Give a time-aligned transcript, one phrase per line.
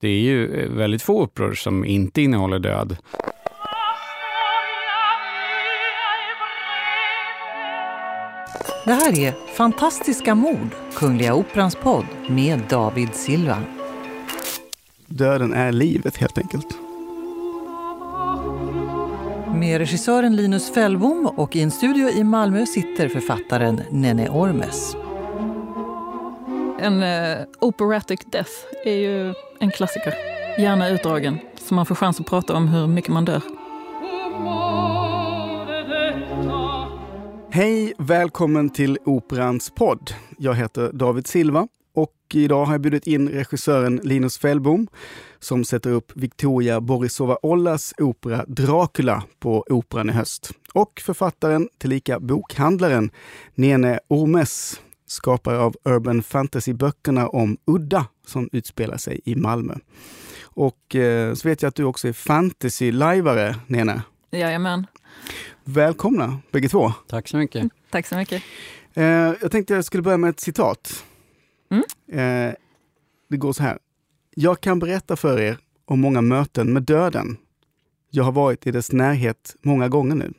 [0.00, 2.96] det är ju väldigt få operor som inte innehåller död.
[8.84, 13.62] Det här är Fantastiska mord, Kungliga Operans podd med David Silva.
[15.06, 16.66] Döden är livet helt enkelt.
[19.54, 24.96] Med regissören Linus Fällbom och i en studio i Malmö sitter författaren Nene Ormes.
[26.80, 28.50] En uh, operatic death
[28.84, 30.14] är ju en klassiker.
[30.58, 31.38] Gärna utdragen,
[31.68, 33.42] så man får chans att prata om hur mycket man dör.
[37.50, 40.10] Hej, välkommen till Operans podd.
[40.38, 44.88] Jag heter David Silva och idag har jag bjudit in regissören Linus Fällbom
[45.38, 50.50] som sätter upp Victoria Borisova-Ollas opera Dracula på Operan i höst.
[50.74, 53.10] Och författaren, tillika bokhandlaren,
[53.54, 54.80] Nene Ormes,
[55.10, 59.74] skapare av urban fantasy-böckerna om Udda som utspelar sig i Malmö.
[60.42, 64.02] Och eh, så vet jag att du också är fantasy-lajvare, Nene.
[64.30, 64.86] Jajamän.
[65.64, 66.92] Välkomna bägge två.
[67.08, 67.60] Tack så mycket.
[67.60, 68.42] Mm, tack så mycket.
[68.94, 69.04] Eh,
[69.40, 71.04] jag tänkte jag skulle börja med ett citat.
[71.70, 71.84] Mm.
[72.48, 72.54] Eh,
[73.28, 73.78] det går så här.
[74.34, 77.36] Jag kan berätta för er om många möten med döden.
[78.10, 80.32] Jag har varit i dess närhet många gånger nu.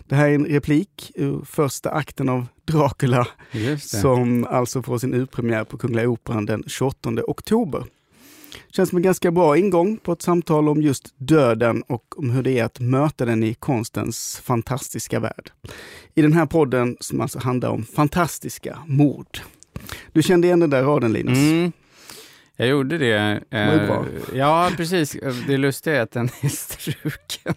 [0.00, 3.28] Det här är en replik ur första akten av Dracula
[3.78, 7.84] som alltså får sin urpremiär på Kungliga Operan den 28 oktober.
[8.68, 12.42] Känns som en ganska bra ingång på ett samtal om just döden och om hur
[12.42, 15.50] det är att möta den i konstens fantastiska värld.
[16.14, 19.40] I den här podden som alltså handlar om fantastiska mord.
[20.12, 21.38] Du kände igen den där raden Linus?
[21.38, 21.72] Mm.
[22.56, 23.42] Jag gjorde det.
[23.50, 24.06] det bra.
[24.32, 25.16] Eh, ja, precis.
[25.46, 27.54] Det lustiga är att den är struken.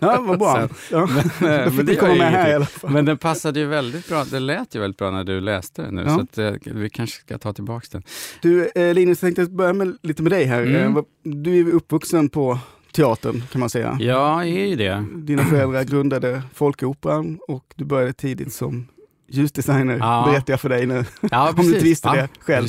[0.00, 0.68] Ja, vad bra.
[0.90, 1.08] Ja.
[1.40, 2.90] Men, fick det komma med här i alla fall.
[2.90, 4.24] Men den passade ju väldigt bra.
[4.24, 6.14] Det lät ju väldigt bra när du läste den nu, ja.
[6.14, 8.02] så att, eh, vi kanske ska ta tillbaka den.
[8.42, 10.62] Du, eh, Linus, jag tänkte börja med, lite med dig här.
[10.62, 11.04] Mm.
[11.22, 12.58] Du är uppvuxen på
[12.92, 13.96] teatern kan man säga.
[14.00, 15.04] Ja, jag är ju det.
[15.14, 18.88] Dina föräldrar grundade Folkoperan och du började tidigt som
[19.28, 20.24] ljusdesigner, ja.
[20.30, 21.04] berättar jag för dig nu.
[21.30, 22.68] Ja, Om du inte visste ja, det själv.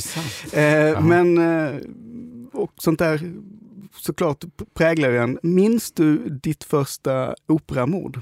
[0.52, 1.74] Eh, men, eh,
[2.52, 3.20] och sånt där
[4.06, 4.44] såklart
[4.74, 5.38] präglar en.
[5.42, 8.20] Minns du ditt första operamord?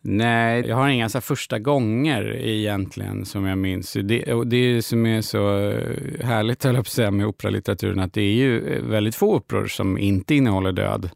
[0.00, 3.96] Nej, jag har inga så första gånger egentligen som jag minns.
[4.02, 7.98] Det, och det som är så eh, härligt, höll jag på att säga, med operalitteraturen,
[7.98, 11.10] att det är ju eh, väldigt få operor som inte innehåller död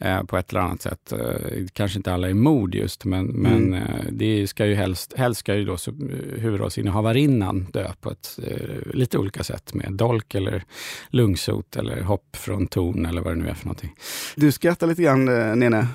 [0.00, 1.12] eh, på ett eller annat sätt.
[1.12, 3.42] Eh, kanske inte alla är mord just, men, mm.
[3.42, 8.38] men eh, det ska ju helst, helst ska ju då eh, huvudrollsinnehavarinnan dö på ett
[8.46, 10.64] eh, lite olika sätt med dolk eller
[11.08, 13.94] lungsot eller hopp från torn eller vad det nu är för någonting.
[14.36, 15.86] Du skrattar lite grann, eh, Nene.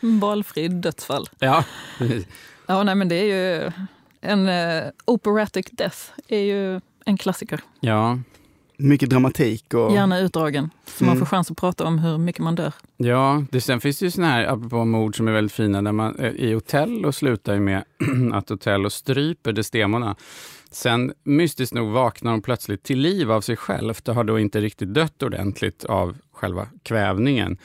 [0.00, 1.26] Valfri dödsfall.
[1.38, 1.64] Ja,
[2.66, 3.70] Ja, nej, men det är ju
[4.20, 7.60] en uh, operatic death är ju en klassiker.
[7.80, 8.18] Ja,
[8.76, 9.74] mycket dramatik.
[9.74, 9.92] Och...
[9.92, 11.14] Gärna utdragen, så mm.
[11.14, 12.72] man får chans att prata om hur mycket man dör.
[12.96, 15.92] Ja, det, sen finns det ju sådana här, apropå mord som är väldigt fina, där
[15.92, 17.84] man eh, i Otello slutar ju med
[18.32, 20.16] att Otello stryper Desdemona.
[20.70, 24.60] Sen mystiskt nog vaknar hon plötsligt till liv av sig själv och har då inte
[24.60, 27.58] riktigt dött ordentligt av själva kvävningen.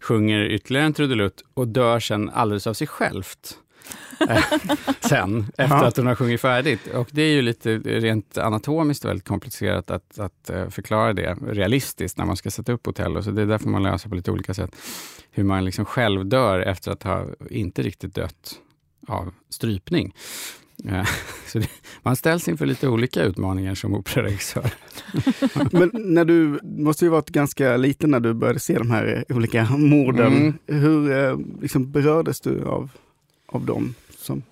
[0.00, 3.58] Sjunger ytterligare en trudelutt och dör sen alldeles av sig självt.
[4.20, 4.44] Eh,
[5.00, 5.86] sen, efter ja.
[5.86, 6.86] att hon har sjungit färdigt.
[6.86, 12.18] Och det är ju lite rent anatomiskt väldigt komplicerat att, att uh, förklara det realistiskt
[12.18, 13.22] när man ska sätta upp hotell.
[13.22, 14.76] Så det är därför man löser på lite olika sätt.
[15.30, 18.54] Hur man liksom själv dör efter att ha inte riktigt dött
[19.08, 20.14] av strypning.
[20.86, 21.04] Uh,
[21.46, 21.68] så det,
[22.02, 24.70] man ställs inför lite olika utmaningar som operaregissör.
[25.70, 29.64] Men när du måste ju varit ganska liten när du började se de här olika
[29.70, 30.36] morden.
[30.36, 30.54] Mm.
[30.66, 32.90] Hur liksom, berördes du av
[33.46, 33.94] av dem?
[34.18, 34.42] Som...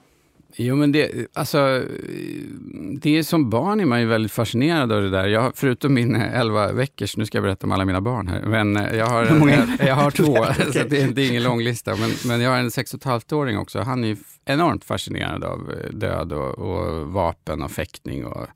[0.56, 1.82] Jo, men det, alltså,
[3.00, 5.26] det är som barn är man ju väldigt fascinerad av det där.
[5.26, 8.74] Jag, förutom min 11 veckors, nu ska jag berätta om alla mina barn här, men
[8.74, 11.96] jag har, jag, jag har två, så det är, det är ingen lång lista.
[11.96, 13.80] Men, men jag har en 6 5-åring också.
[13.80, 14.16] Han är
[14.46, 18.46] enormt fascinerad av eh, död och, och, vapen och fäktning och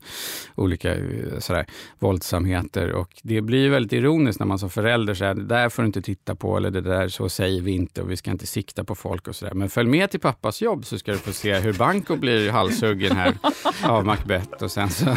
[0.55, 1.65] olika eh, sådär,
[1.99, 2.91] våldsamheter.
[2.91, 6.01] Och det blir väldigt ironiskt när man som förälder säger det där får du inte
[6.01, 8.95] titta på eller det där så säger vi inte och vi ska inte sikta på
[8.95, 9.53] folk och sådär.
[9.53, 13.17] Men följ med till pappas jobb så ska du få se hur Banco blir halshuggen
[13.17, 13.37] här
[13.83, 15.15] av Macbeth och sen så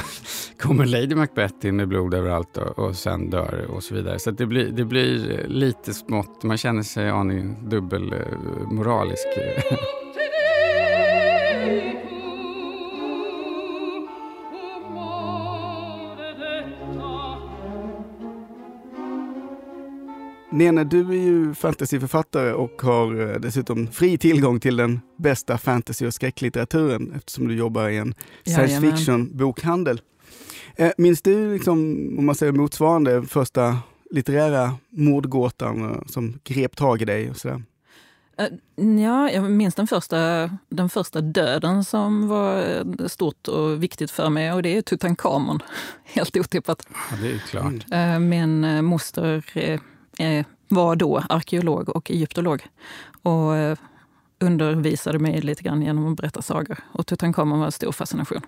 [0.60, 4.18] kommer Lady Macbeth in med blod överallt och, och sen dör och så vidare.
[4.18, 9.26] Så det blir, det blir lite smått, man känner sig aning dubbelmoralisk.
[20.62, 26.06] Nene, du är ju fantasyförfattare och har eh, dessutom fri tillgång till den bästa fantasy
[26.06, 28.14] och skräcklitteraturen eftersom du jobbar i en
[28.44, 30.00] science fiction-bokhandel.
[30.76, 31.78] Eh, minns du, liksom,
[32.18, 33.78] om man säger motsvarande, första
[34.10, 37.30] litterära mordgåtan eh, som grep tag i dig?
[37.30, 37.62] Och sådär?
[39.00, 44.52] Ja, jag minns den första, den första döden som var stort och viktigt för mig
[44.52, 45.62] och det är Tutankhamon.
[46.04, 46.86] Helt otippat.
[47.10, 48.20] Ja, det är klart.
[48.20, 49.40] Min moster
[50.68, 52.66] var då arkeolog och egyptolog
[53.22, 53.78] och
[54.40, 56.78] undervisade mig lite grann genom att berätta sagor.
[56.92, 58.40] Och Tutankhamon var en stor fascination.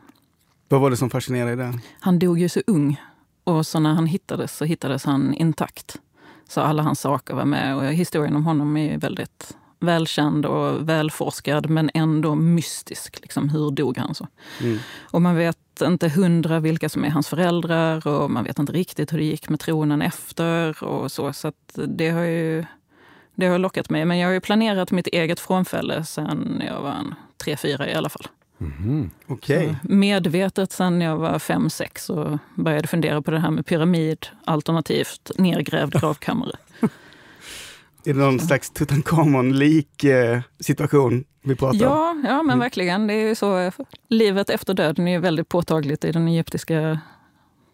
[0.69, 1.73] Vad var det som fascinerade dig?
[2.01, 3.01] Han dog ju så ung.
[3.45, 6.01] Och så när han hittades så hittades han intakt.
[6.49, 7.77] Så alla hans saker var med.
[7.77, 13.21] Och historien om honom är väldigt välkänd och välforskad men ändå mystisk.
[13.21, 14.27] Liksom, hur dog han så?
[14.61, 14.79] Mm.
[15.01, 19.13] Och man vet inte hundra vilka som är hans föräldrar och man vet inte riktigt
[19.13, 20.85] hur det gick med tronen efter.
[20.85, 22.65] och Så Så det har ju
[23.35, 24.05] det har lockat mig.
[24.05, 27.95] Men jag har ju planerat mitt eget frånfälle sen jag var en tre, fyra i
[27.95, 28.27] alla fall.
[28.61, 29.11] Mm.
[29.27, 29.75] Okay.
[29.83, 35.31] medvetet sen jag var fem, sex och började fundera på det här med pyramid alternativt
[35.39, 36.57] nergrävd gravkammare.
[38.05, 42.25] Är det någon slags Tutankhamon-lik eh, situation vi pratar ja, om?
[42.27, 42.59] Ja, men mm.
[42.59, 43.07] verkligen.
[43.07, 43.73] Det är ju så,
[44.09, 47.01] livet efter döden är väldigt påtagligt i den egyptiska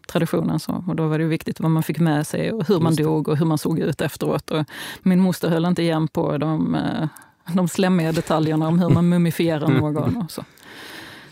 [0.07, 0.59] traditionen.
[0.59, 3.27] Så, och då var det viktigt vad man fick med sig och hur man dog
[3.27, 4.51] och hur man såg ut efteråt.
[4.51, 4.65] Och
[5.01, 7.07] min moster höll inte igen på de, eh,
[7.53, 10.17] de slemmiga detaljerna om hur man mumifierar någon.
[10.17, 10.43] Och så.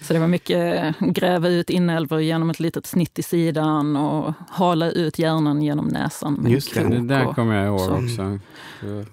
[0.02, 4.92] Så det var mycket gräva ut inälvor genom ett litet snitt i sidan och hala
[4.92, 6.46] ut hjärnan genom näsan.
[6.48, 7.94] Just det, det där kommer jag ihåg så.
[7.94, 8.40] också.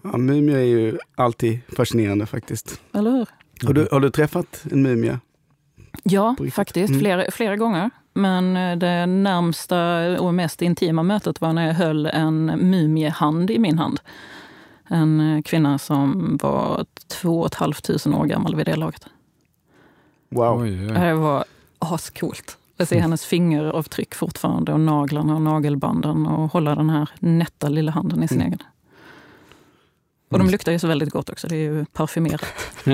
[0.02, 2.80] Ja, mumier är ju alltid fascinerande faktiskt.
[2.92, 3.26] Eller hur?
[3.66, 5.18] Har du, har du träffat en mumie?
[6.02, 6.90] Ja, faktiskt.
[6.90, 7.00] Mm.
[7.00, 7.90] Flera, flera gånger.
[8.12, 13.58] Men eh, det närmsta och mest intima mötet var när jag höll en mumiehand i
[13.58, 14.00] min hand.
[14.88, 19.06] En eh, kvinna som var två och ett halvt tusen år gammal vid det laget.
[20.28, 20.62] Wow.
[20.62, 20.92] Oj, oj.
[20.92, 21.44] Det var
[21.78, 22.58] ascoolt.
[22.76, 27.92] Jag ser hennes fingeravtryck fortfarande och naglarna och nagelbanden och hålla den här nätta lilla
[27.92, 28.46] handen i sin mm.
[28.46, 28.62] egen.
[30.28, 30.52] Och de mm.
[30.52, 32.46] luktar ju så väldigt gott också, det är ju parfymerat.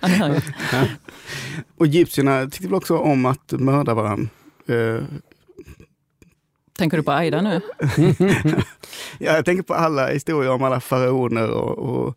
[0.00, 0.40] ja, hör ju.
[1.76, 4.28] Och egyptierna tyckte väl också om att mörda varandra?
[4.70, 5.02] Uh.
[6.78, 7.60] Tänker du på Aida nu?
[9.18, 12.14] ja, jag tänker på alla historier om alla faraoner och, och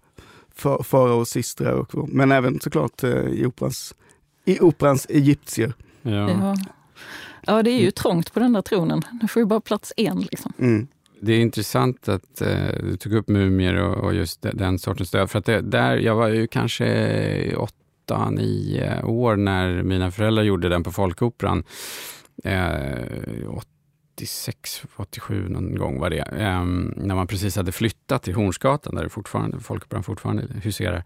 [0.84, 1.74] faraos systrar.
[1.74, 3.96] Och, men även såklart uh, i, operans,
[4.46, 5.74] i operans egyptier.
[6.02, 6.30] Ja.
[6.30, 6.56] ja.
[7.42, 7.64] Ja.
[7.64, 9.02] det är ju trångt på den där tronen.
[9.22, 10.20] Det får ju bara plats en.
[10.20, 10.54] Liksom.
[10.60, 10.88] Mm.
[11.22, 15.30] Det är intressant att eh, du tog upp mumier och, och just den sortens stöd.
[15.30, 20.70] För att det, där, jag var ju kanske åtta, nio år när mina föräldrar gjorde
[20.70, 21.64] den på Folkoperan.
[22.44, 23.48] Eh,
[24.20, 26.24] 86, 87 någon gång var det.
[26.32, 31.04] Um, när man precis hade flyttat till Hornsgatan där det fortfarande, Folkoperan fortfarande huserar.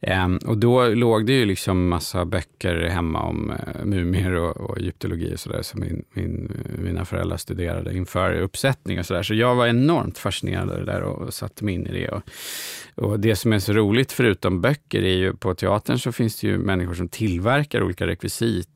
[0.00, 4.78] Um, och då låg det ju liksom massa böcker hemma om uh, mumier och, och
[4.78, 9.22] egyptologi och sådär som min, min, mina föräldrar studerade inför uppsättning och sådär.
[9.22, 12.08] Så jag var enormt fascinerad av det där och, och satte mig in i det.
[12.08, 12.22] Och,
[12.94, 16.46] och det som är så roligt förutom böcker är ju på teatern så finns det
[16.46, 18.68] ju människor som tillverkar olika rekvisit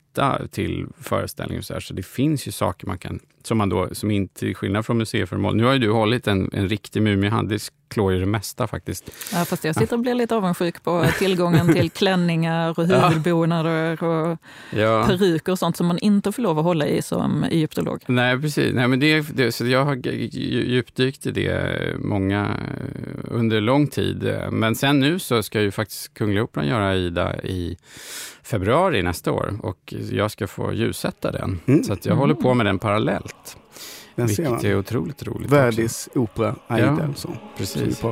[0.50, 1.62] till föreställningen.
[1.62, 1.81] Så, här.
[1.81, 4.99] så det finns ju saker man kan som man då, som inte till skillnad från
[4.99, 5.56] museiföremål.
[5.56, 9.11] Nu har ju du hållit en, en riktig mumiehand, det klår ju det mesta faktiskt.
[9.32, 14.38] Ja, fast jag sitter och blir lite avundsjuk på tillgången till klänningar och huvudbonader och
[14.70, 15.05] ja.
[15.06, 18.02] peruker och sånt som man inte får lov att hålla i som egyptolog.
[18.06, 18.75] Nej, precis.
[18.75, 22.56] Nej, men det, det, så jag har djupdykt i det många,
[23.25, 24.35] under lång tid.
[24.50, 27.76] Men sen nu så ska ju faktiskt Kungliga Operan göra Aida i
[28.44, 31.60] februari nästa år och jag ska få ljussätta den.
[31.66, 31.84] Mm.
[31.84, 32.18] Så jag mm.
[32.18, 33.56] håller på med den parallellt.
[34.14, 35.50] Den vilket är otroligt roligt.
[35.50, 36.96] Verdis opera Aida.
[37.00, 38.02] Ja, så, precis.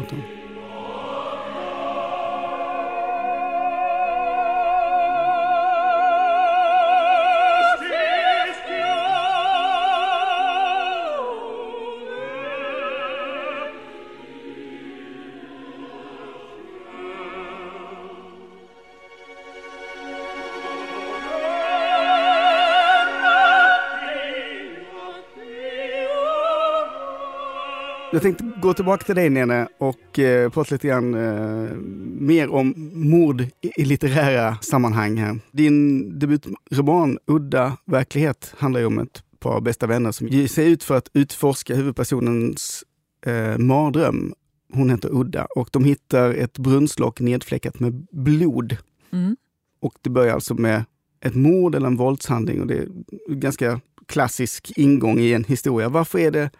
[28.12, 31.76] Jag tänkte gå tillbaka till dig Nene och eh, prata lite grann eh,
[32.20, 35.16] mer om mord i, i litterära sammanhang.
[35.16, 35.38] Här.
[35.52, 40.82] Din debutroman Udda verklighet handlar ju om ett par bästa vänner som ger sig ut
[40.82, 42.84] för att utforska huvudpersonens
[43.26, 44.34] eh, mardröm.
[44.72, 48.76] Hon heter Udda och de hittar ett brunnslock nedfläckat med blod.
[49.12, 49.36] Mm.
[49.80, 50.84] Och det börjar alltså med
[51.20, 52.88] ett mord eller en våldshandling och det är
[53.28, 55.88] en ganska klassisk ingång i en historia.
[55.88, 56.50] Varför är det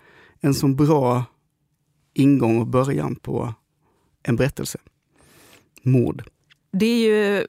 [0.41, 1.25] en så bra
[2.15, 3.55] ingång och början på
[4.23, 4.79] en berättelse.
[5.83, 6.23] Mord.
[6.71, 7.47] Det är ju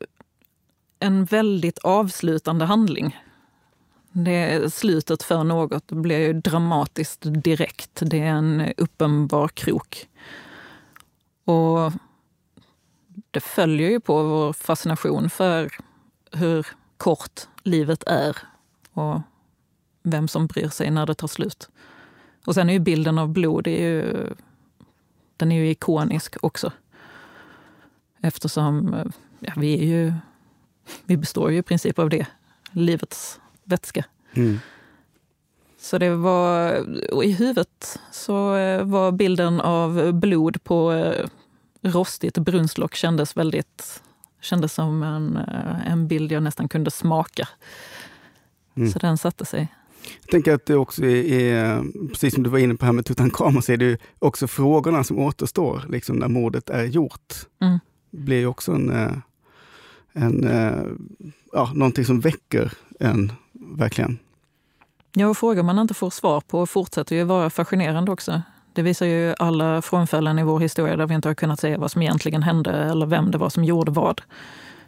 [1.00, 3.18] en väldigt avslutande handling.
[4.12, 8.00] Det slutet för något blir ju dramatiskt direkt.
[8.02, 10.10] Det är en uppenbar krok.
[11.46, 11.92] Och
[13.32, 15.72] det följer ju på vår fascination för
[16.32, 16.68] hur
[16.98, 18.38] kort livet är
[18.94, 19.22] och
[20.04, 21.70] vem som bryr sig när det tar slut.
[22.46, 24.30] Och sen är ju bilden av blod, är ju,
[25.38, 26.72] den är ju ikonisk också.
[28.22, 28.96] Eftersom
[29.40, 30.14] ja, vi är ju,
[31.06, 32.28] vi består ju i princip av det,
[32.72, 34.06] livets vätska.
[34.34, 34.60] Mm.
[35.80, 36.78] Så det var,
[37.24, 38.34] i huvudet så
[38.84, 41.26] var bilden av blod på eh,
[41.82, 44.02] rostigt brunnslock kändes väldigt,
[44.42, 47.48] kändes som en, eh, en bild jag nästan kunde smaka.
[48.76, 48.92] Mm.
[48.92, 49.68] Så den satte sig.
[50.22, 53.62] Jag tänker att det också är, precis som du var inne på här med Tutankhamon,
[53.62, 57.34] så är det också frågorna som återstår liksom när mordet är gjort.
[57.62, 57.80] Mm.
[58.12, 59.12] blir också en, eh,
[60.14, 60.84] en, eh,
[61.52, 64.20] ja, någonting som väcker en, verkligen.
[65.14, 68.42] Ja, och frågor man inte får svar på fortsätter ju vara fascinerande också.
[68.74, 71.92] Det visar ju alla frånfällen i vår historia där vi inte har kunnat säga vad
[71.92, 74.22] som egentligen hände eller vem det var som gjorde vad.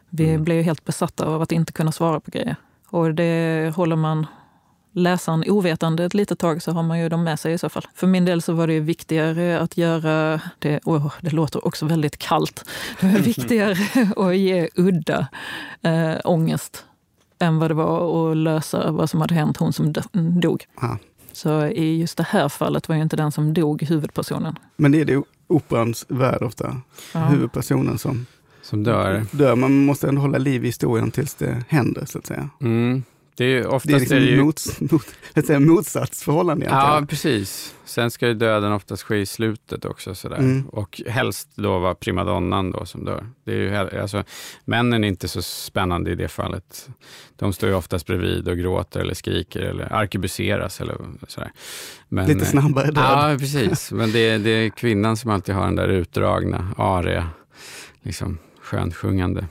[0.10, 0.58] Vi mm.
[0.58, 2.56] ju helt besatta av att inte kunna svara på grejer.
[2.88, 4.28] Och det håller man
[4.96, 7.88] läsaren ovetande ett litet tag så har man ju dem med sig i så fall.
[7.96, 12.18] För min del så var det viktigare att göra det, oh, det låter också väldigt
[12.18, 12.70] kallt,
[13.02, 13.78] det var viktigare
[14.28, 15.28] att ge udda
[15.82, 16.86] äh, ångest
[17.40, 19.94] än vad det var att lösa vad som hade hänt hon som
[20.42, 20.66] dog.
[20.76, 20.98] Ah.
[21.32, 24.56] Så i just det här fallet var ju inte den som dog huvudpersonen.
[24.76, 26.82] Men det är det operans värld ofta,
[27.14, 27.20] ja.
[27.20, 28.26] huvudpersonen som,
[28.62, 29.26] som dör.
[29.32, 29.56] dör.
[29.56, 32.50] Man måste ändå hålla liv i historien tills det händer, så att säga.
[32.62, 33.04] Mm.
[33.38, 34.44] Det är, oftast det är liksom är ju...
[34.44, 37.02] mots, mot, ett motsatsförhållande egentligen.
[37.02, 37.76] Ja, precis.
[37.86, 40.16] Sen ska ju döden oftast ske i slutet också.
[40.16, 40.38] Sådär.
[40.38, 40.68] Mm.
[40.70, 43.28] Och helst då vara primadonnan då som dör.
[43.44, 44.24] Det är ju, alltså,
[44.66, 46.90] männen är inte så spännande i det fallet.
[47.36, 51.52] De står ju oftast bredvid och gråter eller skriker eller arkebuseras eller sådär.
[52.10, 53.04] Men, Lite snabbare död.
[53.04, 53.92] Ja, precis.
[53.92, 57.30] Men det är, det är kvinnan som alltid har den där utdragna, aria,
[58.02, 59.48] liksom skönsjungande.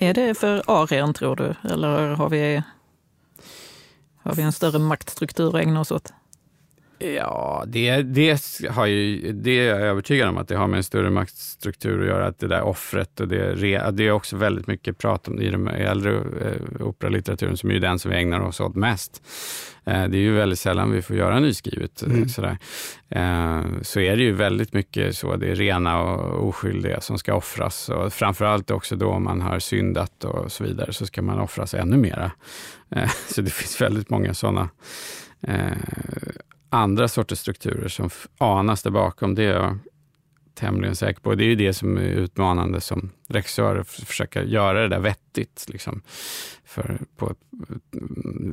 [0.00, 1.54] Är det för arean tror du?
[1.70, 2.62] Eller har vi,
[4.16, 6.12] har vi en större maktstruktur att ägna oss åt?
[6.98, 8.40] Ja, det, det,
[8.70, 12.06] har ju, det är jag övertygad om att det har med en större maktstruktur att
[12.06, 12.26] göra.
[12.26, 13.54] Att det där offret och det,
[13.90, 17.98] det är också väldigt mycket prat om i den äldre eh, operalitteraturen som är den
[17.98, 19.22] som vi ägnar oss åt mest.
[19.84, 22.02] Eh, det är ju väldigt sällan vi får göra nyskrivet.
[22.02, 22.28] Eh, mm.
[22.28, 22.58] Sådär.
[23.82, 27.88] Så är det ju väldigt mycket så, det är rena och oskyldiga som ska offras.
[27.88, 31.74] Och framförallt också då om man har syndat och så vidare, så ska man offras
[31.74, 32.32] ännu mera.
[33.34, 34.68] Så det finns väldigt många sådana
[36.70, 39.34] andra sorters strukturer som anas där bakom.
[39.34, 39.78] Det är jag
[40.58, 41.34] tämligen säker på.
[41.34, 45.66] Det är ju det som är utmanande som regissör, att försöka göra det där vettigt.
[45.68, 46.02] Liksom.
[46.64, 47.34] För på,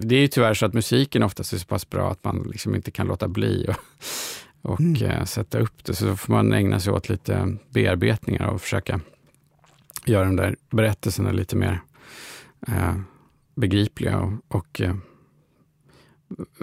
[0.02, 2.76] det är ju tyvärr så att musiken oftast är så pass bra att man liksom
[2.76, 3.68] inte kan låta bli
[4.62, 5.02] och, och mm.
[5.02, 5.96] äh, sätta upp det.
[5.96, 9.00] Så då får man ägna sig åt lite bearbetningar och försöka
[10.06, 11.82] göra de där berättelserna lite mer
[12.68, 12.96] äh,
[13.56, 14.96] begripliga och, och äh,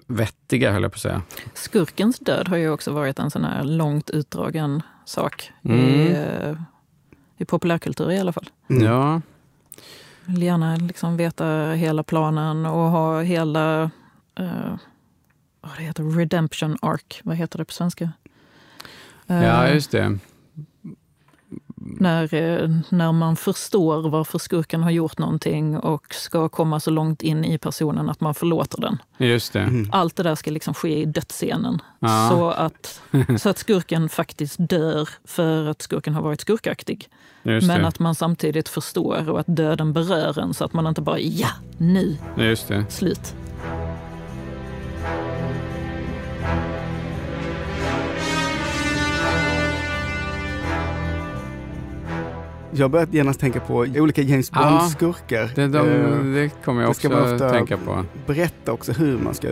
[0.07, 1.23] vettiga, höll jag på att säga.
[1.55, 5.79] Skurkens död har ju också varit en sån här långt utdragen sak mm.
[5.79, 6.57] i, eh,
[7.37, 8.51] i populärkultur i alla fall.
[8.71, 8.85] Mm.
[8.85, 9.21] Ja.
[10.25, 13.91] Vill gärna liksom veta hela planen och ha hela
[14.41, 14.75] uh,
[15.61, 17.21] vad det heter, Redemption Arc.
[17.25, 18.13] Vad heter det på svenska?
[19.31, 20.19] Uh, ja, just det
[21.85, 27.23] när, eh, när man förstår varför skurken har gjort någonting och ska komma så långt
[27.23, 28.99] in i personen att man förlåter den.
[29.19, 29.61] Just det.
[29.61, 29.89] Mm.
[29.93, 31.79] Allt det där ska liksom ske i dödsscenen.
[31.99, 32.29] Ja.
[32.31, 33.03] Så, att,
[33.41, 37.09] så att skurken faktiskt dör för att skurken har varit skurkaktig.
[37.43, 37.87] Just Men det.
[37.87, 41.49] att man samtidigt förstår och att döden berör en så att man inte bara ja,
[41.79, 42.85] nu, Just det.
[42.89, 43.35] slut.
[52.75, 55.51] Jag har börjat genast tänka på olika James Bond-skurkar.
[55.55, 58.05] det, de, eh, det kommer jag också att tänka på.
[58.27, 59.49] Berätta också hur man ska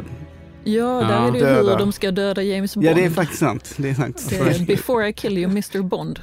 [0.65, 1.29] Ja, där ja.
[1.29, 2.87] är det ju hur de ska döda James Bond.
[2.87, 3.75] Ja, det är faktiskt sant.
[3.77, 4.27] Det är sant.
[4.31, 6.21] Det är before I kill you, Mr Bond.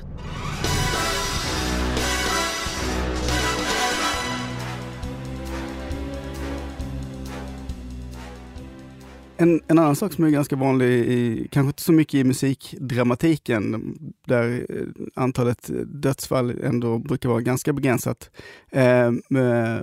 [9.40, 13.96] En, en, annan sak som är ganska vanlig, i, kanske inte så mycket i musikdramatiken,
[14.28, 18.32] där eh, antalet eh, dödsfall ändå brukar vara ganska begränsat.
[18.72, 19.12] Eh,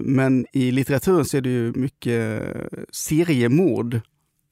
[0.01, 4.01] men i litteraturen så är det ju mycket eh, seriemord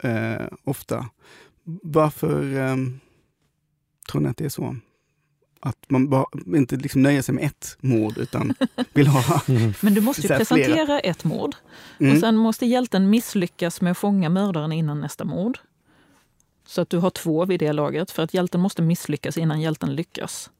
[0.02, 1.06] eh, ofta.
[1.82, 2.76] Varför eh,
[4.10, 4.76] tror ni att det är så?
[5.64, 8.54] Att man bara, inte liksom nöjer sig med ett mord utan
[8.92, 9.40] vill ha
[9.80, 11.00] Men du måste ju presentera flera.
[11.00, 11.54] ett mord.
[12.00, 12.12] Mm.
[12.12, 15.58] Och sen måste hjälten misslyckas med att fånga mördaren innan nästa mord.
[16.66, 19.94] Så att du har två vid det laget, för att hjälten måste misslyckas innan hjälten
[19.94, 20.50] lyckas.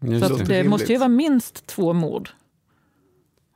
[0.00, 0.42] Just Så det.
[0.42, 2.30] att det måste ju vara minst två mord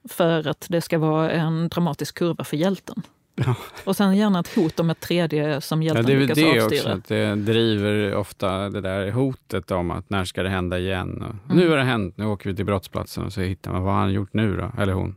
[0.09, 3.03] för att det ska vara en dramatisk kurva för hjälten.
[3.47, 3.55] Ja.
[3.85, 6.51] Och sen gärna ett hot om ett tredje som Ja, hjälten det är lyckas det
[6.53, 6.93] också, avstyra.
[6.93, 11.23] att det driver ofta det där hotet om att när ska det hända igen?
[11.23, 11.65] Och, Mm.
[11.65, 14.01] Nu har det hänt, nu åker vi till brottsplatsen och så hittar man vad har
[14.01, 14.73] han gjort nu då?
[14.83, 15.17] Eller hon.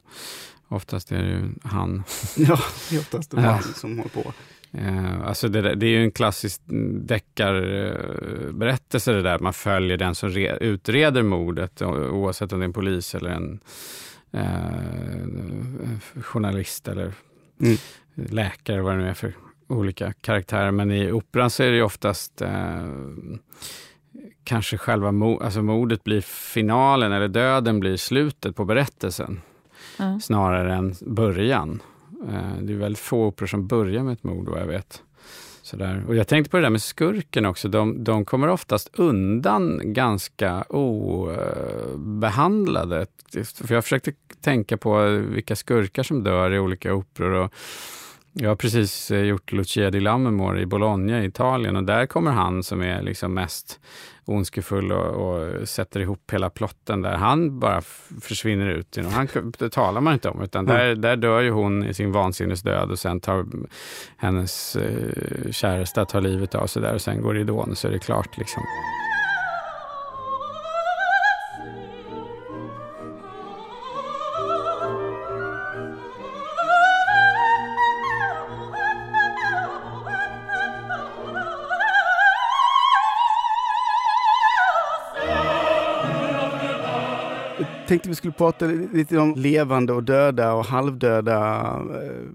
[0.68, 2.04] Oftast är det ju han.
[2.38, 3.52] Ja, det är oftast det Ja.
[3.52, 4.34] man som håller på.
[4.78, 6.62] Eh, alltså det, det är ju en klassisk
[7.08, 9.40] deckarberättelse det där.
[9.40, 13.60] Man följer den som re, utreder mordet oavsett om det är en polis eller en
[14.32, 17.12] eh, journalist eller
[17.62, 17.78] Mm.
[18.16, 19.34] Läkare, vad det nu är för
[19.68, 20.72] olika karaktärer.
[20.72, 22.88] Men i operan så är det ju oftast eh,
[24.44, 29.42] kanske själva mo, alltså mordet blir finalen eller döden blir slutet på berättelsen
[29.98, 30.20] Ja.
[30.20, 31.82] snarare än början.
[32.30, 35.02] Eh, Det är väldigt få operor som börjar med ett mord vad jag vet.
[35.62, 36.04] Sådär.
[36.08, 37.68] Och jag tänkte på det där med skurken också.
[37.68, 40.62] De, de kommer oftast undan ganska
[41.94, 43.06] obehandlade.
[43.66, 47.34] För jag försökte tänka på vilka skurkar som dör i olika operor.
[47.34, 47.54] Och
[48.34, 52.32] jag har precis eh, gjort Lucia di Lammermoor i Bologna i Italien och där kommer
[52.32, 53.80] han som är liksom mest
[54.26, 57.14] ondskefull och, och sätter ihop hela plotten där.
[57.14, 57.82] Han bara
[58.22, 58.98] försvinner ut.
[59.12, 59.28] Han,
[59.60, 63.00] det talar man inte om, utan där, där dör ju hon i sin vansinnesdöd och
[63.00, 63.46] sen tar
[64.18, 67.92] hennes eh, käresta tar livet av sig där och sen går ridån och så är
[67.92, 68.38] det klart.
[68.38, 68.64] Liksom.
[87.94, 91.62] Tänkte vi skulle prata lite om levande och döda och halvdöda
[92.04, 92.30] eh,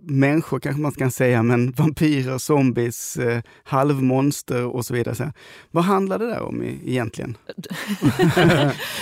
[0.00, 5.14] människor kanske man kan säga, men vampyrer, zombies, eh, halvmonster och så vidare.
[5.14, 5.32] Så.
[5.70, 7.36] Vad handlar det där om egentligen?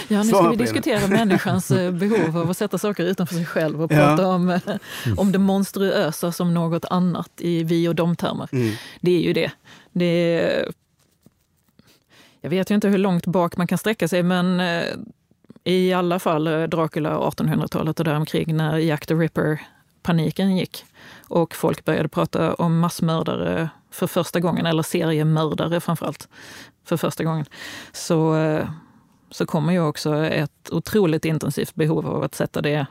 [0.09, 3.83] Ja, nu ska vi diskutera människans eh, behov av att sätta saker utanför sig själv
[3.83, 3.96] och Ja.
[3.96, 4.61] prata om, eh,
[5.16, 8.48] om det monstruösa som något annat i vi och dom-termer.
[8.52, 8.74] Mm.
[9.00, 9.50] Det är ju det.
[9.92, 10.72] det är,
[12.40, 14.85] jag vet ju inte hur långt bak man kan sträcka sig, men eh,
[15.66, 20.85] i alla fall eh, Dracula 1800-talet och däromkring när Jack the Ripper-paniken gick
[21.29, 26.29] och folk började prata om massmördare för första gången, eller seriemördare framförallt,
[26.85, 27.46] för första gången,
[27.92, 28.68] så, eh,
[29.31, 32.87] så kommer ju också ett otroligt intensivt behov av att sätta det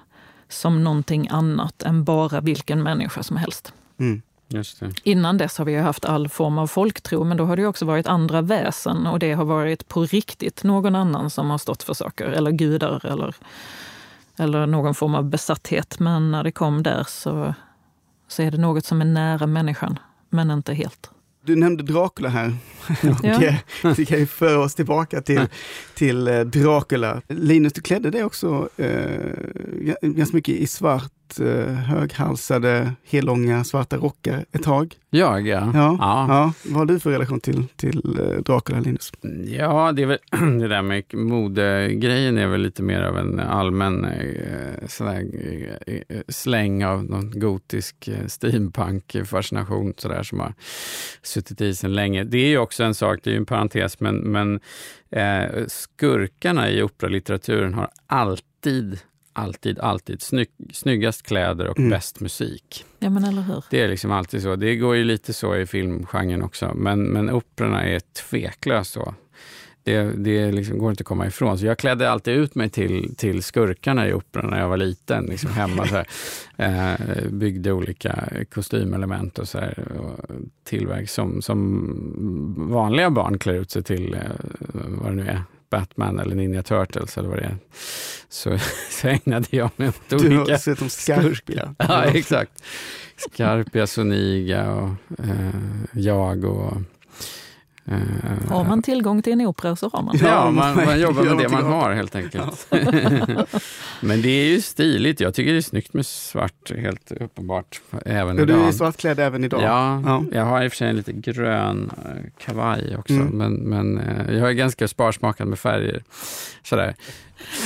[0.50, 3.74] som någonting annat än bara vilken människa som helst.
[4.00, 4.22] Mm.
[4.48, 4.92] Just det.
[5.04, 7.86] Innan dess har vi ju haft all form av folktro, men då har det också
[7.86, 11.94] varit andra väsen och det har varit på riktigt någon annan som har stått för
[11.94, 13.36] saker, eller gudar eller,
[14.40, 16.00] eller någon form av besatthet.
[16.00, 17.54] Men när det kom där så,
[18.28, 21.10] så är det något som är nära människan, men inte helt.
[21.46, 22.56] Du nämnde Dracula här.
[23.24, 23.44] Ja.
[23.44, 23.56] eh,
[23.96, 25.42] Det kan ju föra oss tillbaka till,
[25.94, 27.22] till eh, Dracula.
[27.28, 29.32] Linus, du klädde dig också eh,
[30.02, 34.96] ganska mycket i svart, eh, höghalsade, hellånga svarta rockar ett tag.
[35.10, 35.72] Jag, ja.
[35.74, 35.98] Ja.
[36.00, 36.54] ja.
[36.66, 39.12] Vad har du för relation till, till eh, Dracula, Linus?
[39.46, 40.20] Ja, det är väl
[40.60, 45.26] det där med modegrejen är väl lite mer av en allmän eh, sådär,
[46.32, 50.54] släng av någon gotisk steampunk-fascination sådär som har
[51.22, 52.24] suttit i sen länge.
[52.24, 54.60] Det är ju också en sak, det är ju en parentes, men, men
[55.12, 59.00] eh, skurkarna i operalitteraturen har alltid,
[59.36, 61.90] alltid, alltid snygg, snyggast kläder och Mm.
[61.90, 62.86] bäst musik.
[63.00, 63.64] Ja, men eller hur?
[63.70, 64.56] Det är liksom alltid så.
[64.56, 69.14] Det går ju lite så i filmgenren också, men, men operorna är tveklöst så.
[69.84, 71.58] Det, det liksom går inte att komma ifrån.
[71.60, 75.26] Så jag klädde alltid ut mig till, till skurkarna i operan när jag var liten,
[75.26, 75.88] liksom hemma.
[75.88, 76.08] Så här,
[76.58, 80.26] eh, byggde olika kostymelement och, så här, och
[80.64, 84.20] tillverk som, som vanliga barn klär ut sig till, eh,
[84.74, 87.58] vad det nu är, Batman eller Ninja Turtles eller vad det är.
[88.30, 88.58] Så,
[88.90, 91.76] så ägnade jag mig åt Du olika har sett dem skarpiga.
[91.78, 92.64] Ja, exakt.
[93.18, 94.90] Skarpia, Soniga och
[95.24, 95.50] eh,
[95.94, 96.78] jag och...
[97.88, 100.18] Eh, Har man tillgång till en opera så har man.
[100.22, 102.68] Ja, Ja, man, man jobbar med det man har helt enkelt.
[104.02, 105.20] Men det är ju stiligt.
[105.20, 107.82] Jag tycker det är snyggt med svart, helt uppenbart.
[108.06, 108.68] Även Ja, du idag.
[108.68, 109.62] är svartklädd även idag.
[109.64, 110.24] Ja, Ja.
[110.32, 113.28] jag har i och för sig en lite grön eh, kavaj också, Mm.
[113.28, 116.04] men, men eh, jag är ganska sparsmakad med färger.
[116.64, 116.96] Sådär.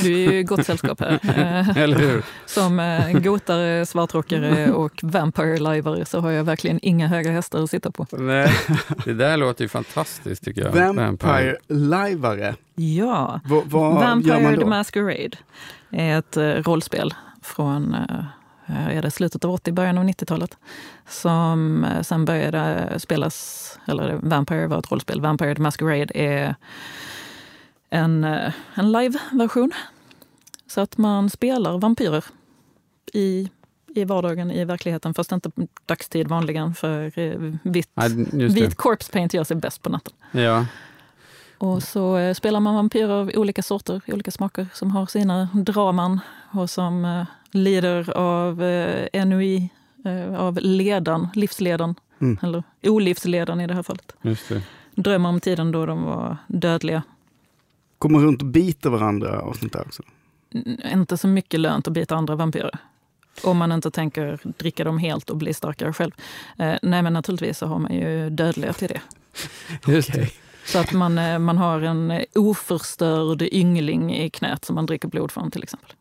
[0.03, 1.19] Du är ju gott sällskap här.
[1.77, 2.23] Eller hur?
[2.45, 7.91] Som eh, gotare, svartrockare och vampire-lajvare så har jag verkligen inga höga hästar att sitta
[7.91, 8.05] på.
[8.11, 8.51] Nej,
[9.05, 10.93] det där låter ju fantastiskt tycker jag.
[10.93, 12.55] Vampire-lajvare?
[12.75, 13.39] Ja.
[13.45, 14.61] Va, vad gör man Vampire då?
[14.61, 15.37] the Masquerade
[15.89, 18.25] är ett eh, rollspel från eh,
[18.97, 20.57] är det slutet av 80 början av 90-talet.
[21.07, 25.21] Som eh, sen började spelas, eller Vampire var ett rollspel.
[25.21, 26.55] Vampire the Masquerade är
[27.89, 29.71] en, eh, en live-version.
[30.67, 32.23] Så att man spelar vampyrer
[33.13, 33.49] i,
[33.95, 35.51] i vardagen, i verkligheten, fast inte
[35.85, 40.13] dagstid vanligen, för eh, vitt, Ja, vit corpse paint gör sig bäst på natten.
[40.31, 40.65] Ja.
[41.57, 46.19] Och så eh, spelar man vampyrer av olika sorter, olika smaker, som har sina draman
[46.51, 52.37] och som lider av eh, eh, av ledan, livsledan, Mm.
[52.43, 54.15] eller olivsledan i det här fallet.
[54.21, 54.61] Just det.
[54.95, 57.03] Drömmer om tiden då de var dödliga.
[57.99, 60.03] Kommer runt och biter varandra och sånt där också?
[60.93, 62.79] Inte så mycket lönt att bita andra vampyrer.
[63.43, 66.11] Om man inte tänker dricka dem helt och bli starkare själv.
[66.57, 69.01] Eh, nej, men naturligtvis så har man ju dödliga till det.
[69.91, 70.29] Just det.
[70.65, 75.07] Så att man, eh, man har en eh, oförstörd yngling i knät som man dricker
[75.07, 75.91] blod från till exempel.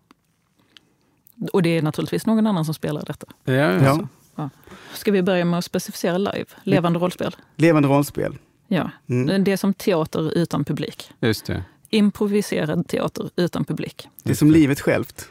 [1.53, 3.27] Och det är naturligtvis någon annan som spelar detta.
[3.45, 4.09] Ja, Ja.
[4.37, 4.51] ja.
[4.95, 6.47] Ska vi börja med att specificera live?
[6.63, 7.37] Levande rollspel?
[7.57, 8.39] Levande rollspel.
[8.69, 8.91] Ja.
[9.09, 9.45] Mm.
[9.45, 11.11] Det är som teater utan publik.
[11.21, 11.63] just det.
[11.90, 14.09] Improviserad teater utan publik.
[14.22, 15.29] Det är som livet självt.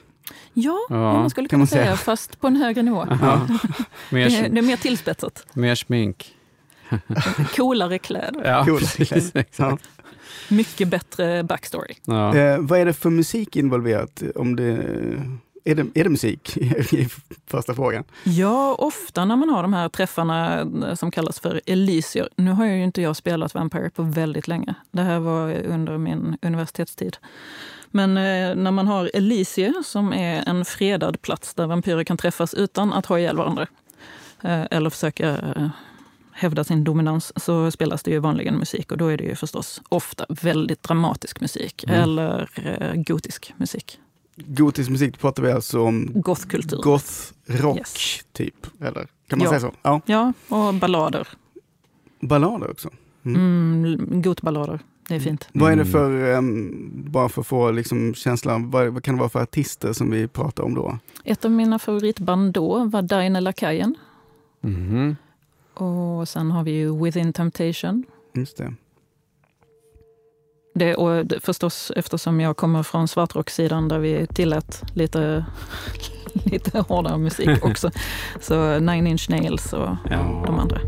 [0.53, 1.97] Ja, Ja, man skulle kan kunna man säga, säga.
[1.97, 3.05] fast på en högre nivå.
[3.21, 3.47] Ja.
[4.09, 5.45] Det är, Mer, det är mer tillspetsat.
[5.53, 6.35] mer smink.
[7.55, 8.41] Coolare kläder.
[8.45, 8.79] Ja, Cool.
[8.79, 9.31] precis.
[9.33, 9.39] Ja.
[9.41, 9.89] Exakt.
[10.49, 11.93] Mycket bättre backstory.
[12.05, 12.35] Ja.
[12.35, 14.23] Eh, vad är det för musik involverat?
[14.35, 14.77] Om det,
[15.71, 16.57] är, det, är det musik?
[16.93, 17.07] I
[17.47, 18.03] första frågan.
[18.23, 22.29] Ja, ofta när man har de här träffarna eh, som kallas för Elysier.
[22.35, 24.73] Nu har ju inte jag spelat Vampire på väldigt länge.
[24.91, 27.17] Det här var under min universitetstid.
[27.91, 32.53] Men eh, när man har Elysier, som är en fredad plats där vampyrer kan träffas
[32.53, 33.67] utan att ha ihjäl varandra,
[34.43, 35.37] eh, eller försöka
[36.31, 38.91] hävda sin dominans, så spelas det ju vanligen musik.
[38.91, 42.01] Och då är det ju förstås ofta väldigt dramatisk musik, Mm.
[42.01, 42.49] eller
[42.95, 43.99] gotisk musik.
[44.45, 46.81] Gotisk musik pratar vi alltså om Gothkultur.
[46.81, 47.11] goth
[47.45, 48.19] rock Yes.
[48.33, 48.67] typ?
[48.81, 49.49] Eller kan man Ja.
[49.49, 49.71] säga så?
[49.81, 50.01] Ja.
[50.05, 51.27] Ja, och ballader.
[52.21, 52.89] Ballader också.
[53.25, 53.41] Mm.
[53.85, 54.79] Mm, gotballader.
[55.07, 55.49] Det är fint.
[55.53, 55.91] Vad är det Mm.
[55.91, 59.93] för, ehm, bara för att få liksom känslan, vad, vad kan det vara för artister
[59.93, 60.97] som vi pratar om då?
[61.23, 63.95] Ett av mina favoritband då var Daine Lakajen.
[64.61, 65.15] Mhm.
[65.73, 68.03] Och sen har vi ju Within Temptation.
[68.33, 68.73] Just det.
[70.77, 75.45] Det, och det, förstås eftersom jag kommer från svartrocksidan där vi tillät lite,
[76.33, 77.91] lite hårdare musik också.
[78.41, 80.43] Så Nine Inch Nails och Ja.
[80.45, 80.79] de andra.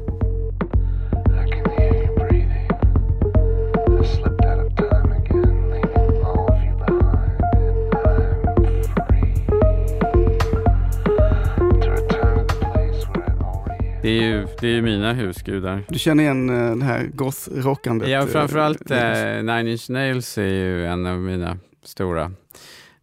[14.10, 15.84] Det är ju det är ju mina husgudar.
[15.88, 18.10] Du känner igen eh, det här goth-rockandet?
[18.10, 22.32] Ja, eh, framförallt eh, Nine Inch Nails är ju en av mina stora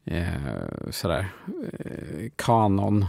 [0.04, 0.24] eh,
[0.90, 1.26] sådär,
[1.78, 3.06] eh, kanon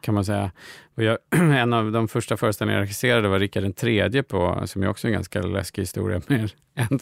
[0.00, 0.50] kan man säga.
[0.94, 1.18] Och jag,
[1.60, 5.08] en av de första föreställningarna jag regisserade var den tredje på, som ju också är
[5.08, 6.50] en ganska läskig historia med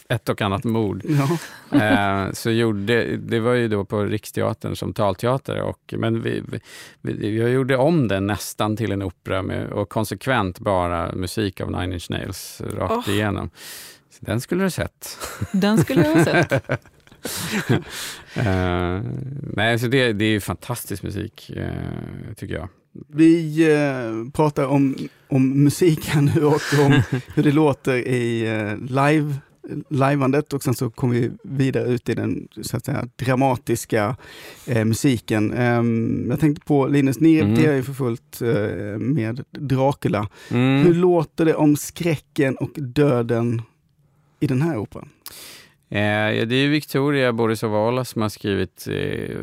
[0.09, 1.03] ett och annat mord.
[1.03, 1.37] Ja.
[1.81, 6.43] Eh, så gjorde, det var ju då på Riksteatern som talteater, och, men vi,
[7.01, 11.71] vi, jag gjorde om den nästan till en opera med, och konsekvent bara musik av
[11.71, 13.13] Nine Inch Nails rakt Åh.
[13.13, 13.49] igenom.
[14.09, 15.17] Så den skulle du sett.
[15.51, 16.69] Den skulle jag ha sett.
[18.37, 19.01] Eh,
[19.53, 22.69] nej, så det, det är fantastisk musik, eh, tycker jag.
[23.07, 27.01] Vi eh, pratar om, om musik här nu och om
[27.35, 28.39] hur det låter i
[28.89, 29.33] live
[29.89, 34.15] liveandet och sen så kommer vi vidare ut i den så att säga, dramatiska
[34.67, 35.53] eh, musiken.
[35.53, 37.49] Ehm, jag tänkte på Linus, ni Mm.
[37.51, 40.29] repeterar ju för fullt eh, med Dracula.
[40.51, 40.85] Mm.
[40.85, 43.61] Hur låter det om skräcken och döden
[44.39, 45.09] i den här operan?
[45.95, 49.35] Eh, det är Victoria Borisova som har skrivit eh,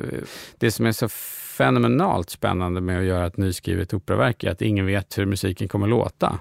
[0.58, 1.08] det som är så
[1.56, 5.86] fenomenalt spännande med att göra ett nyskrivet operaverk är att ingen vet hur musiken kommer
[5.86, 6.38] låta.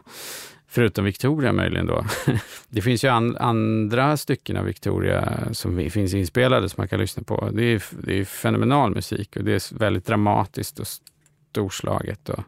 [0.67, 2.05] Förutom Victoria möjligen då.
[2.69, 7.23] Det finns ju an, andra stycken av Victoria som finns inspelade som man kan lyssna
[7.23, 7.49] på.
[7.53, 10.87] Det är, det är fenomenal musik och det är väldigt dramatiskt och
[11.51, 12.43] storslaget och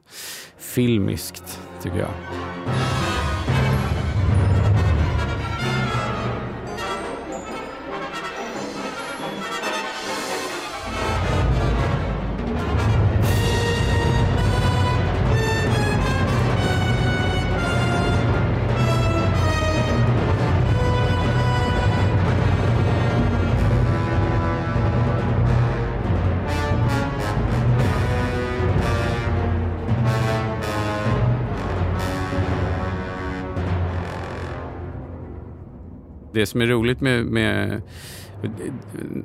[0.58, 2.14] filmiskt tycker jag.
[36.34, 37.82] Det som är roligt med, med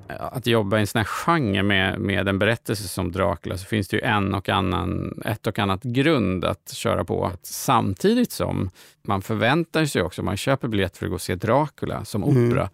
[0.09, 3.89] att jobba i en sån här genre med, med en berättelse som Dracula så finns
[3.89, 7.33] det ju en och annan, ett och annat grund att köra på.
[7.43, 8.71] Samtidigt som
[9.03, 12.69] man förväntar sig också, man köper biljett för att gå och se Dracula som Mm.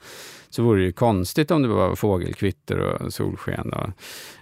[0.54, 3.72] Så vore det ju konstigt om det var fågelkvitter och solsken.
[3.72, 3.88] Och,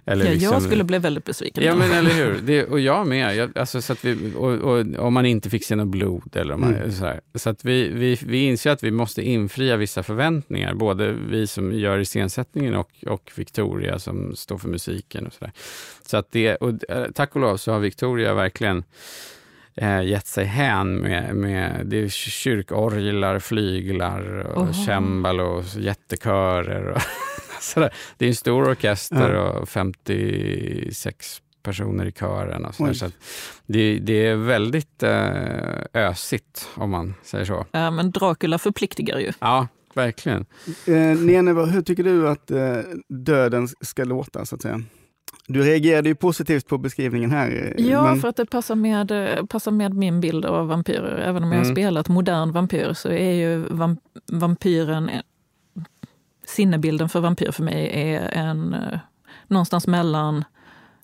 [0.07, 1.65] eller Ja, liksom, jag skulle bli väldigt besviken.
[1.65, 2.41] Ja, men eller hur.
[2.43, 3.37] Det, och jag med.
[3.37, 6.57] Jag, alltså, så att vi, och, och, om man inte fick se något blod eller
[6.57, 6.93] man, Mm.
[6.93, 7.21] så här.
[7.35, 10.75] Så att vi, vi, vi inser att vi måste infria vissa förväntningar.
[10.75, 15.27] Både vi som gör iscensättningen och, och Victoria som står för musiken.
[15.27, 15.53] och Så, där.
[16.07, 18.85] så att det, och, eh, tack och lov så har Victoria verkligen
[19.77, 24.73] eh, gett sig hän med, med det är kyrkorglar, flyglar, och Oho.
[24.87, 26.91] cembalos, jättekörer.
[26.91, 27.01] Och
[27.61, 27.95] sådär.
[28.19, 29.49] Det är en stor orkester Ja.
[29.51, 32.65] och 56 personer i kören.
[32.65, 32.93] Och sådär.
[32.93, 33.15] Så att
[33.67, 37.67] det, det är väldigt eh, ösigt, om man säger så.
[37.73, 39.33] Ja, men Dracula förpliktigar ju.
[39.41, 40.47] Ja, verkligen.
[40.87, 42.77] Eh, Nene, vad- hur tycker du att eh,
[43.09, 44.83] döden ska låta, så att säga?
[45.47, 47.75] Du reagerade ju positivt på beskrivningen här.
[47.79, 49.13] Ja, men- för att det passar med,
[49.49, 51.19] passar med min bild av vampyrer.
[51.19, 51.75] Även om jag har Mm.
[51.75, 53.99] spelat modern vampyr så är ju vam-
[54.33, 55.11] vampyren...
[56.47, 58.99] Sinnebilden för vampyr för mig är en eh,
[59.47, 60.45] någonstans mellan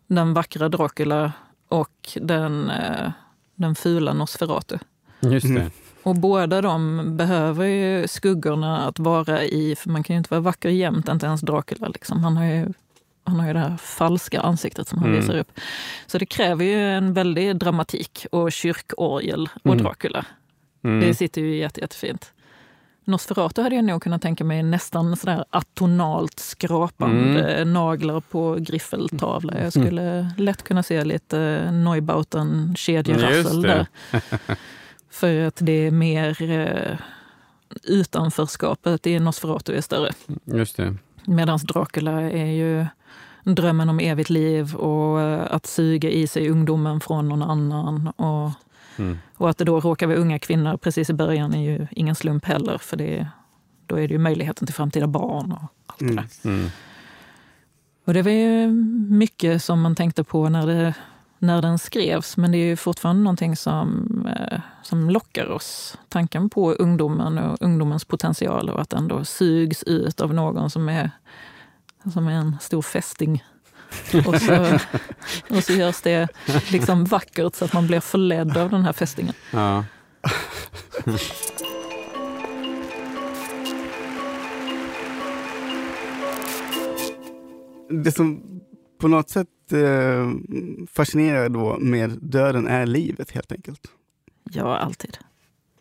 [0.07, 1.33] den vackra Dracula
[1.69, 3.11] och den, eh,
[3.55, 4.79] den fula Nosferatu.
[5.21, 5.61] Just det.
[5.61, 5.71] Mm.
[6.03, 10.41] Och båda de behöver ju skuggorna att vara i, för man kan ju inte vara
[10.41, 11.89] vacker jämt, inte ens Dracula.
[11.89, 12.25] Liksom.
[12.25, 12.67] Han, har ju,
[13.29, 15.21] han har ju det här falska ansiktet som han Mm.
[15.21, 15.51] visar upp.
[16.07, 19.79] Så det kräver ju en väldig dramatik och kyrkorgel och Mm.
[19.85, 20.25] Dracula.
[20.85, 21.01] Mm.
[21.01, 22.33] Det sitter ju jätte, jättefint.
[23.05, 27.73] Nosferatu hade jag nog kunnat tänka mig nästan sådär atonalt skrapande Mm.
[27.73, 29.59] naglar på griffeltavla.
[29.61, 33.87] Jag skulle lätt kunna se lite Neubauten kedjerassel där.
[35.11, 36.99] För att det är mer eh,
[37.83, 40.13] utanförskapet i Nosferatu är större.
[40.45, 40.95] Just det.
[41.25, 42.87] Medan Dracula är ju
[43.45, 48.09] drömmen om evigt liv och eh, att suga i sig ungdomen från någon annan.
[48.09, 48.51] Och,
[48.99, 49.19] Mm.
[49.37, 52.45] och att det då råkar vara unga kvinnor precis i början är ju ingen slump
[52.45, 52.79] heller.
[52.79, 53.27] För det,
[53.87, 56.17] då är det ju möjligheten till framtida barn och allt det Mm.
[56.17, 56.51] där.
[56.51, 56.69] Mm.
[58.05, 58.69] Och det var ju
[59.11, 60.95] mycket som man tänkte på när, det,
[61.39, 65.99] när den skrevs, men det är ju fortfarande någonting som, eh, som lockar oss.
[66.09, 70.89] Tanken på ungdomen och ungdomens potential och att den då sugs ut av någon som
[70.89, 71.11] är,
[72.11, 73.45] som är en stor fästing.
[74.27, 74.79] Och så,
[75.51, 76.29] och så görs det
[76.71, 79.35] liksom vackert så att man blir förledd av den här fästingen.
[79.51, 79.85] Ja.
[87.91, 88.43] Det som
[89.01, 90.31] på något sätt eh,
[90.93, 93.87] fascinerar då med döden är livet helt enkelt.
[94.51, 95.19] Ja, alltid.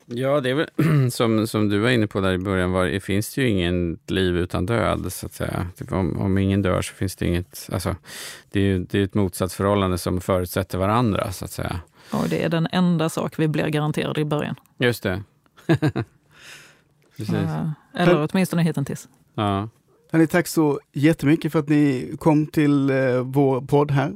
[0.10, 3.00] Ja, det är väl som, som du var inne på där i början, var, det
[3.00, 5.67] finns det ju ingen liv utan död, så att säga.
[5.78, 7.96] Typ om, om ingen dör så finns det inget, alltså,
[8.52, 11.80] det är ju det är ett motsatsförhållande som förutsätter varandra, så att säga.
[12.12, 14.56] Och det är den enda sak vi blir garanterade i början.
[14.78, 15.24] Just det.
[17.17, 17.36] Precis.
[17.36, 19.08] Eh, Eller åtminstone hittills.
[19.34, 19.70] Ja.
[20.12, 24.13] Hörrni, tack så jättemycket för att ni kom till eh, vår podd här.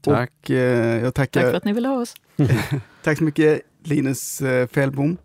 [0.00, 0.32] Tack.
[0.42, 2.14] Och, eh, jag tackar, Tack för att ni ville ha oss.
[3.02, 5.16] tack så mycket Linus eh, Fällbom,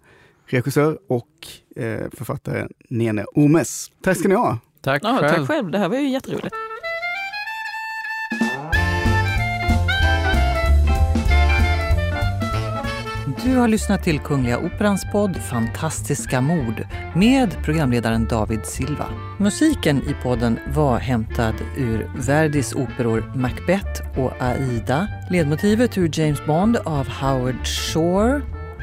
[0.49, 1.27] regissör och
[1.75, 3.91] eh, författare Nene Omes.
[4.03, 4.57] Tack ska ni ha.
[4.81, 5.35] Tack Ja, själv.
[5.35, 6.55] tack själv, det här var ju jätteroligt.
[13.43, 19.05] Du har lyssnat till Kungliga Operans podd Fantastiska mord med programledaren David Silva.
[19.39, 25.07] Musiken i podden var hämtad ur Verdis operor Macbeth och Aida.
[25.29, 28.41] Ledmotivet ur James Bond av Howard Shore.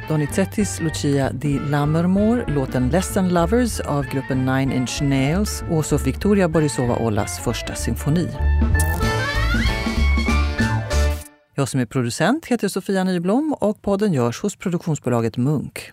[0.09, 6.49] Donizettis Lucia di Lammermoor, låten Lesson Lovers av gruppen Nine Inch Nails och så Victoria
[6.49, 8.29] Borisova Ollas första symfoni.
[11.55, 15.92] Jag som är producent heter Sofia Nyblom och podden görs hos produktionsbolaget Munk.